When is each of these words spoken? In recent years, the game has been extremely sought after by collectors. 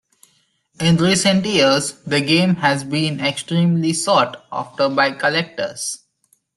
In 0.79 0.97
recent 0.97 1.45
years, 1.45 1.91
the 2.07 2.21
game 2.21 2.55
has 2.55 2.83
been 2.83 3.19
extremely 3.19 3.93
sought 3.93 4.43
after 4.51 4.89
by 4.89 5.11
collectors. 5.11 5.99